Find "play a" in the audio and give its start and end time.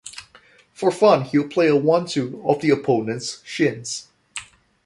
1.51-1.75